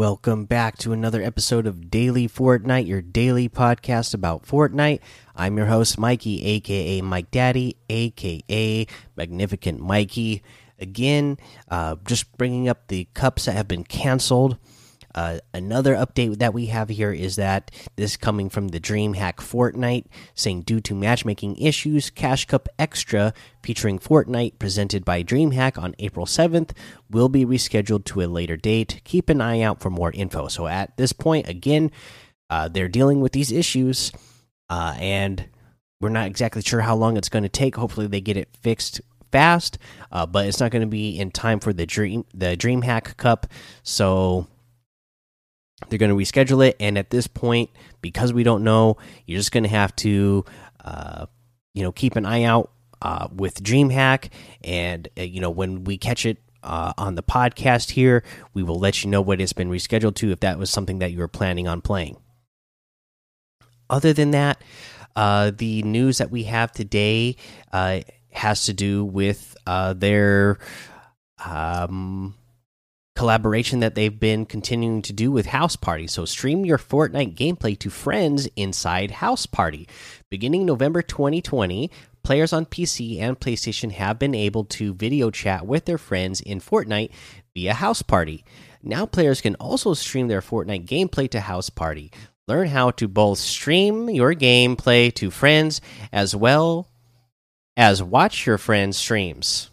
[0.00, 5.00] Welcome back to another episode of Daily Fortnite, your daily podcast about Fortnite.
[5.36, 10.42] I'm your host, Mikey, aka Mike Daddy, aka Magnificent Mikey.
[10.78, 11.36] Again,
[11.68, 14.56] uh, just bringing up the cups that have been canceled.
[15.14, 20.06] Uh, another update that we have here is that this coming from the DreamHack Fortnite,
[20.34, 26.26] saying due to matchmaking issues, Cash Cup Extra featuring Fortnite presented by DreamHack on April
[26.26, 26.70] 7th
[27.10, 29.00] will be rescheduled to a later date.
[29.04, 30.48] Keep an eye out for more info.
[30.48, 31.90] So at this point, again,
[32.48, 34.12] uh, they're dealing with these issues,
[34.68, 35.48] uh, and
[36.00, 37.76] we're not exactly sure how long it's going to take.
[37.76, 39.78] Hopefully, they get it fixed fast,
[40.10, 43.46] uh, but it's not going to be in time for the Dream the DreamHack Cup.
[43.82, 44.48] So
[45.88, 49.52] they're going to reschedule it, and at this point, because we don't know, you're just
[49.52, 50.44] going to have to,
[50.84, 51.26] uh,
[51.74, 52.70] you know, keep an eye out
[53.02, 54.28] uh, with DreamHack,
[54.62, 58.22] and uh, you know when we catch it uh, on the podcast here,
[58.52, 61.12] we will let you know what it's been rescheduled to if that was something that
[61.12, 62.18] you were planning on playing.
[63.88, 64.62] Other than that,
[65.16, 67.36] uh, the news that we have today
[67.72, 68.00] uh,
[68.30, 70.58] has to do with their
[71.44, 72.34] um,
[73.20, 76.08] collaboration that they've been continuing to do with Houseparty.
[76.08, 79.86] So stream your Fortnite gameplay to friends inside Houseparty.
[80.30, 81.90] Beginning November 2020,
[82.22, 86.60] players on PC and PlayStation have been able to video chat with their friends in
[86.60, 87.10] Fortnite
[87.52, 88.42] via Houseparty.
[88.82, 92.10] Now players can also stream their Fortnite gameplay to House Party.
[92.48, 96.88] Learn how to both stream your gameplay to friends as well
[97.76, 99.70] as watch your friends' streams.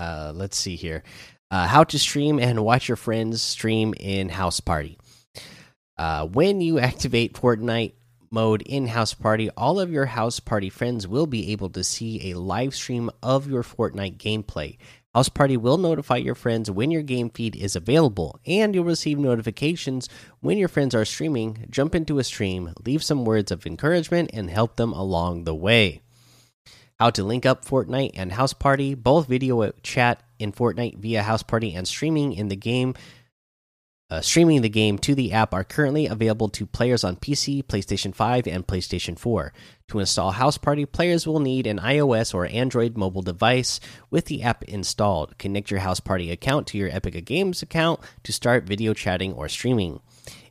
[0.00, 1.02] Uh, let's see here.
[1.50, 4.96] Uh, how to stream and watch your friends stream in Houseparty.
[5.98, 7.92] Uh, when you activate Fortnite
[8.30, 12.74] mode in Houseparty, all of your Houseparty friends will be able to see a live
[12.74, 14.78] stream of your Fortnite gameplay.
[15.14, 20.08] Houseparty will notify your friends when your game feed is available, and you'll receive notifications
[20.38, 21.66] when your friends are streaming.
[21.68, 26.00] Jump into a stream, leave some words of encouragement, and help them along the way
[27.00, 31.88] how to link up Fortnite and Houseparty, both video chat in Fortnite via Houseparty and
[31.88, 32.94] streaming in the game.
[34.10, 38.14] Uh, streaming the game to the app are currently available to players on PC, PlayStation
[38.14, 39.50] 5, and PlayStation 4.
[39.88, 44.62] To install Houseparty, players will need an iOS or Android mobile device with the app
[44.64, 45.38] installed.
[45.38, 50.00] Connect your Houseparty account to your Epic Games account to start video chatting or streaming.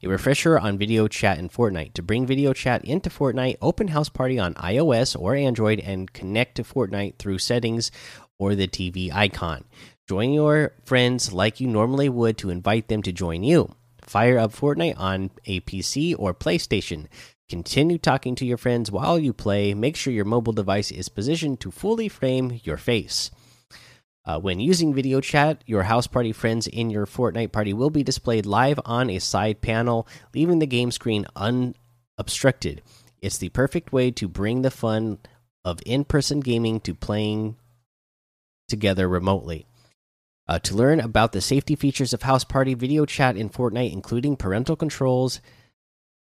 [0.02, 1.94] A refresher on video chat in Fortnite.
[1.96, 6.64] To bring video chat into Fortnite, open Houseparty on iOS or Android and connect to
[6.64, 7.92] Fortnite through settings
[8.38, 9.66] or the TV icon.
[10.08, 13.76] Join your friends like you normally would to invite them to join you.
[14.02, 17.08] Fire up Fortnite on a PC or PlayStation.
[17.50, 19.74] Continue talking to your friends while you play.
[19.74, 23.32] Make sure your mobile device is positioned to fully frame your face.
[24.26, 28.46] Uh, when using video chat, your Houseparty friends in your Fortnite party will be displayed
[28.46, 32.82] live on a side panel, leaving the game screen unobstructed.
[33.22, 35.20] It's the perfect way to bring the fun
[35.66, 37.56] of in person gaming to playing
[38.68, 39.66] together remotely.
[40.48, 44.76] Uh, to learn about the safety features of Houseparty video chat in Fortnite, including parental
[44.76, 45.42] controls,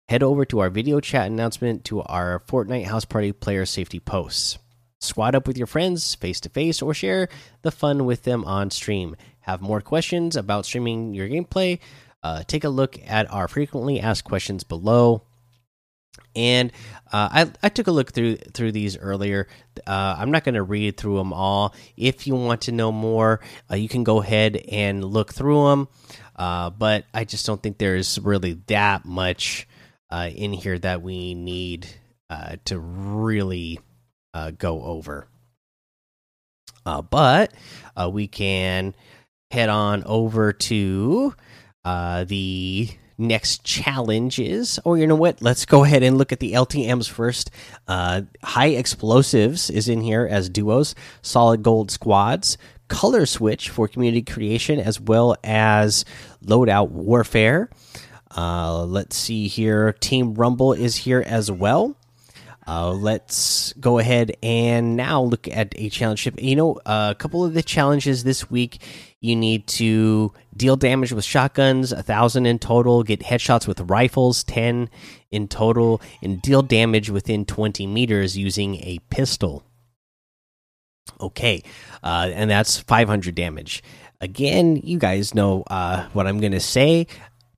[0.09, 4.59] head over to our video chat announcement to our Fortnite Houseparty player safety posts.
[5.03, 7.29] Squad up with your friends face to face or share
[7.63, 9.17] the fun with them on stream.
[9.41, 11.81] Have more questions about streaming your gameplay?
[12.23, 15.25] Uh, take a look at our frequently asked questions below.
[16.37, 16.71] And
[17.13, 19.49] uh, I, I took a look through through these earlier.
[19.87, 21.75] Uh, I'm not going to read through them all.
[21.97, 25.89] If you want to know more, uh, you can go ahead and look through them.
[26.37, 29.67] Uh, but I just don't think there's really that much
[30.11, 31.89] uh, in here that we need
[32.65, 33.79] to really
[34.35, 35.29] uh, go over.
[36.85, 37.53] Uh, but
[37.97, 38.95] uh, we can
[39.51, 41.35] head on over to
[41.85, 42.89] uh, the
[43.19, 44.79] next challenges.
[44.85, 45.43] Or you know what?
[45.43, 47.51] Let's go ahead and look at the LTMs first.
[47.87, 52.59] Uh, high explosives is in here as duos, solid gold squads,
[52.89, 56.05] color switch for community creation, as well as
[56.45, 57.71] loadout warfare.
[58.37, 59.93] Uh, let's see here.
[59.93, 61.97] Team Rumble is here as well.
[62.67, 66.41] Uh, let's go ahead and now look at a challenge ship.
[66.41, 68.81] You know, uh, a couple of the challenges this week.
[69.21, 73.03] You need to deal damage with shotguns, a thousand in total.
[73.03, 74.91] Get headshots with rifles, ten
[75.31, 79.65] in total, and deal damage within twenty meters using a pistol.
[81.21, 81.63] Okay,
[82.03, 83.83] uh, and that's five hundred damage.
[84.21, 87.09] Again, you guys know uh, what I'm going to say.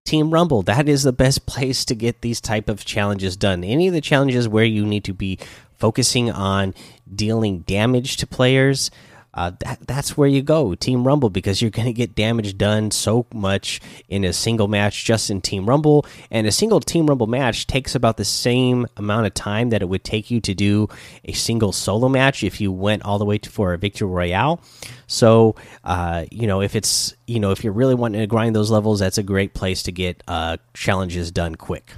[0.04, 0.60] Team Rumble.
[0.62, 3.64] That is the best place to get these type of challenges done.
[3.64, 5.38] Any of the challenges where you need to be
[5.78, 6.74] focusing on
[7.12, 8.90] dealing damage to players,
[9.34, 12.92] uh, that, that's where you go, Team Rumble, because you're going to get damage done
[12.92, 16.06] so much in a single match just in Team Rumble.
[16.30, 19.88] And a single Team Rumble match takes about the same amount of time that it
[19.88, 20.88] would take you to do
[21.24, 24.62] a single solo match if you went all the way to, for a Victory Royale.
[25.08, 28.70] So, uh, you know, if it's, you know, if you're really wanting to grind those
[28.70, 31.92] levels, that's a great place to get uh, challenges done quick.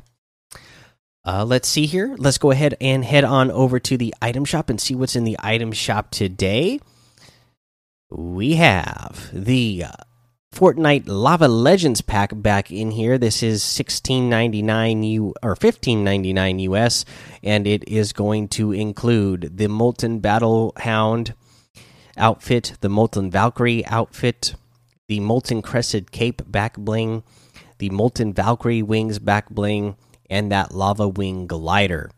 [1.22, 2.14] Uh, let's see here.
[2.16, 5.24] Let's go ahead and head on over to the item shop and see what's in
[5.24, 6.80] the item shop today
[8.10, 9.92] we have the uh,
[10.54, 13.18] Fortnite Lava Legends pack back in here.
[13.18, 17.04] This is 16.99 U or 15.99 US
[17.42, 21.34] and it is going to include the Molten Battle Hound
[22.16, 24.54] outfit, the Molten Valkyrie outfit,
[25.08, 27.22] the Molten Crested Cape back bling,
[27.78, 29.96] the Molten Valkyrie wings back bling,
[30.30, 32.10] and that Lava Wing glider.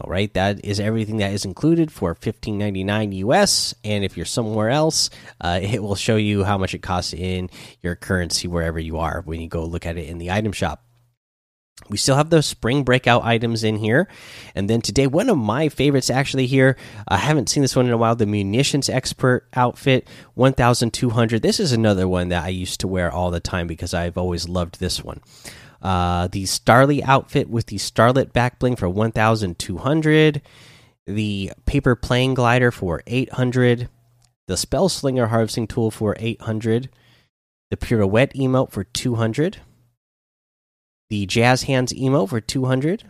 [0.00, 4.70] All right, that is everything that is included for 15.99 US, and if you're somewhere
[4.70, 5.10] else,
[5.40, 7.50] uh, it will show you how much it costs in
[7.82, 10.84] your currency wherever you are when you go look at it in the item shop.
[11.88, 14.08] We still have those spring breakout items in here,
[14.54, 16.76] and then today one of my favorites actually here.
[17.08, 18.14] I haven't seen this one in a while.
[18.14, 21.42] The munitions expert outfit, 1,200.
[21.42, 24.48] This is another one that I used to wear all the time because I've always
[24.48, 25.20] loved this one.
[25.80, 30.42] Uh, the Starly outfit with the Starlit back bling for 1,200.
[31.06, 33.88] The paper plane glider for 800.
[34.46, 36.90] The spell slinger harvesting tool for 800.
[37.70, 39.58] The pirouette emote for 200.
[41.10, 43.04] The jazz hands emote for 200.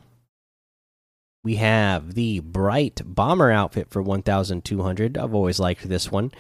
[1.45, 5.17] We have the bright bomber outfit for 1,200.
[5.17, 6.33] I've always liked this one.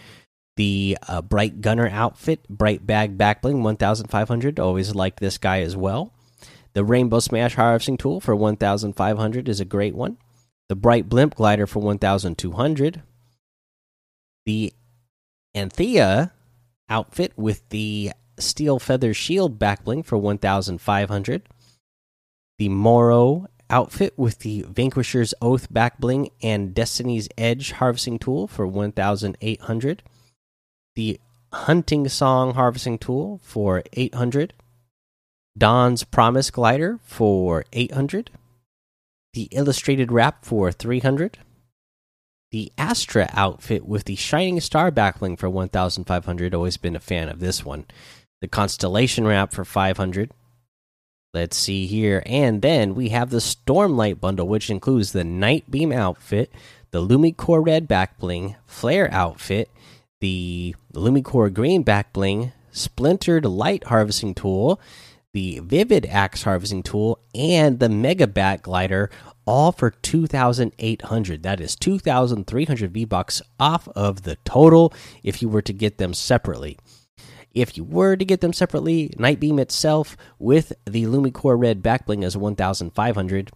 [0.57, 4.59] The uh, bright gunner outfit, bright bag back bling, 1,500.
[4.59, 6.13] Always liked this guy as well.
[6.75, 10.19] The Rainbow Smash harvesting tool for 1,500 is a great one.
[10.69, 13.03] The Bright Blimp glider for 1,200.
[14.45, 14.73] The
[15.55, 16.33] Anthea
[16.89, 21.49] outfit with the Steel Feather Shield backbling for 1,500.
[22.59, 30.03] The Moro outfit with the Vanquisher's Oath backbling and Destiny's Edge harvesting tool for 1,800.
[30.95, 31.21] The
[31.53, 34.55] Hunting Song harvesting tool for 800.
[35.59, 38.31] Dawn's Promise glider for 800.
[39.35, 41.39] The illustrated wrap for 300.
[42.51, 46.55] The Astra outfit with the Shining Star backbling for 1500.
[46.55, 47.85] Always been a fan of this one.
[48.41, 50.31] The Constellation wrap for 500.
[51.35, 52.23] Let's see here.
[52.25, 56.51] And then we have the Stormlight bundle, which includes the Nitebeam outfit,
[56.91, 59.69] the Lumicore red backbling, Flare outfit,
[60.21, 64.81] the Lumicore green backbling, Splintered Light harvesting tool,
[65.33, 69.11] the Vivid Axe Harvesting Tool, and the Mega Bat Glider,
[69.45, 71.43] all for 2,800.
[71.43, 74.93] That is 2,300 V Bucks off of the total
[75.23, 76.79] if you were to get them separately.
[77.55, 82.37] If you were to get them separately, Nitebeam itself with the Lumicore Red Backbling is
[82.37, 83.51] 1,500.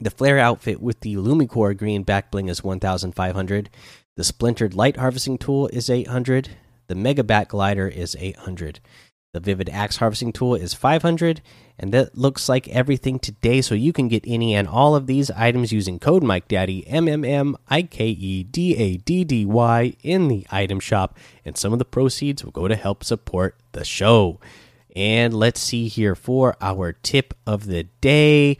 [0.00, 3.70] The Flare outfit with the Lumicore Green Backbling is 1,500.
[4.16, 6.50] The Splintered Light Harvesting Tool is 800.
[6.88, 8.80] The Mega Bat Glider is 800.
[9.34, 11.42] The Vivid Axe Harvesting Tool is 500,
[11.76, 13.62] and that looks like everything today.
[13.62, 17.08] So you can get any and all of these items using code Mike Daddy M
[17.08, 21.56] M M I K E D A D D Y in the item shop, and
[21.56, 24.38] some of the proceeds will go to help support the show.
[24.94, 28.58] And let's see here for our tip of the day.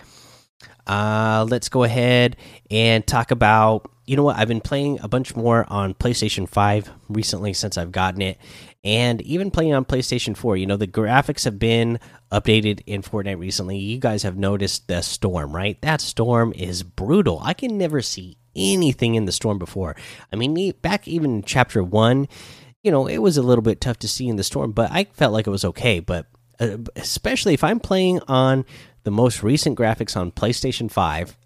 [0.89, 2.37] Uh, let's go ahead
[2.69, 3.89] and talk about.
[4.07, 4.37] You know what?
[4.37, 8.39] I've been playing a bunch more on PlayStation 5 recently since I've gotten it,
[8.85, 10.57] and even playing on PlayStation 4.
[10.59, 11.99] You know, the graphics have been
[12.31, 13.79] updated in Fortnite recently.
[13.79, 15.81] You guys have noticed the storm, right?
[15.81, 17.41] That storm is brutal.
[17.43, 19.97] I can never see anything in the storm before.
[20.33, 22.29] I mean, back even chapter 1,
[22.83, 25.05] you know, it was a little bit tough to see in the storm, but I
[25.05, 26.01] felt like it was okay.
[26.01, 26.27] But
[26.61, 28.67] uh, especially if I'm playing on
[29.05, 31.37] the most recent graphics on PlayStation 5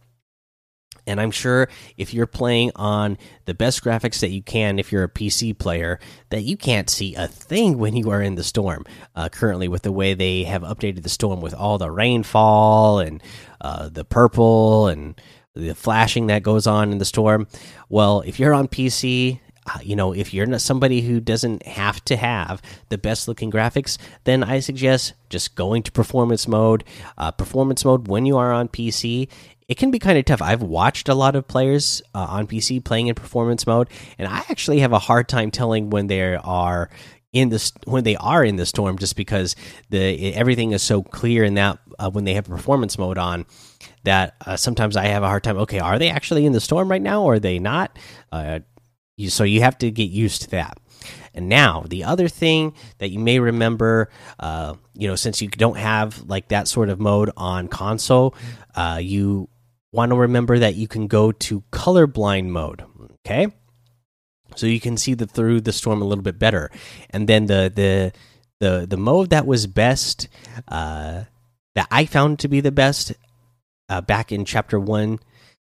[1.09, 5.05] and I'm sure if you're playing on the best graphics that you can, if you're
[5.05, 5.99] a PC player,
[6.31, 8.85] that you can't see a thing when you are in the storm.
[9.17, 13.23] Uh, currently, with the way they have updated the storm with all the rainfall and
[13.61, 15.21] uh, the purple and
[15.55, 17.49] the flashing that goes on in the storm.
[17.89, 22.03] Well, if you're on PC, uh, you know, if you're not somebody who doesn't have
[22.05, 26.85] to have the best looking graphics, then I suggest just going to performance mode.
[27.17, 29.29] Uh, performance mode when you are on PC
[29.69, 30.43] it can be kind of tough.
[30.43, 34.39] I've watched a lot of players uh, on PC playing in performance mode, and I
[34.49, 36.89] actually have a hard time telling when they are
[37.35, 39.55] in this when they are in the storm, just because
[39.91, 43.45] the everything is so clear in that uh, when they have performance mode on.
[44.05, 45.59] That uh, sometimes I have a hard time.
[45.59, 47.97] Okay, are they actually in the storm right now, or are they not?
[48.33, 48.61] Uh,
[49.17, 50.79] You, so you have to get used to that.
[51.35, 54.11] And now the other thing that you may remember,
[54.41, 58.35] uh, you know, since you don't have like that sort of mode on console,
[58.75, 59.49] uh, you
[59.93, 62.85] want to remember that you can go to colorblind mode.
[63.27, 63.49] Okay,
[64.57, 66.71] so you can see the through the storm a little bit better.
[67.11, 68.13] And then the the
[68.61, 70.29] the the mode that was best,
[70.69, 71.25] uh,
[71.75, 73.13] that I found to be the best,
[73.89, 75.19] uh, back in chapter one,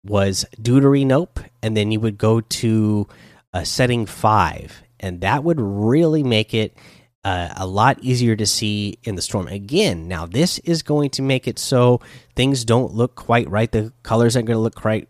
[0.05, 3.09] was Deuteranope, and then you would go to
[3.53, 6.77] uh, setting five, and that would really make it
[7.25, 9.47] uh, a lot easier to see in the storm.
[9.47, 12.01] Again, now this is going to make it so
[12.35, 13.71] things don't look quite right.
[13.71, 15.09] The colors aren't going to look quite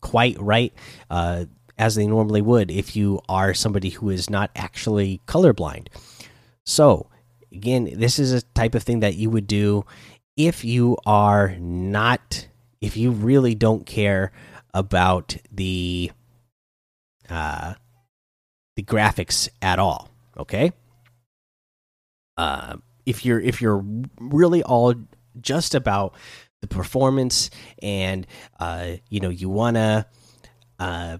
[0.00, 0.72] quite right
[1.10, 1.44] uh,
[1.78, 5.88] as they normally would if you are somebody who is not actually colorblind.
[6.66, 7.08] So,
[7.52, 9.84] again, this is a type of thing that you would do
[10.36, 12.48] if you are not,
[12.80, 14.32] if you really don't care
[14.74, 16.10] about the
[17.30, 17.74] uh,
[18.76, 20.10] the graphics at all.
[20.36, 20.72] Okay.
[22.38, 23.84] Uh, if you're if you're
[24.20, 24.94] really all
[25.40, 26.14] just about
[26.60, 27.50] the performance
[27.82, 28.26] and
[28.60, 30.06] uh, you know you wanna
[30.78, 31.18] uh,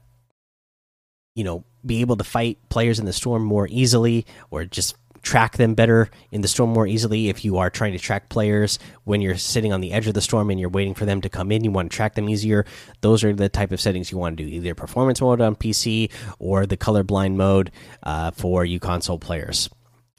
[1.35, 5.57] you know be able to fight players in the storm more easily or just track
[5.57, 9.21] them better in the storm more easily if you are trying to track players when
[9.21, 11.51] you're sitting on the edge of the storm and you're waiting for them to come
[11.51, 12.65] in you want to track them easier.
[13.01, 16.11] Those are the type of settings you want to do either performance mode on pc
[16.39, 17.71] or the colorblind mode
[18.05, 19.69] uh, for you console players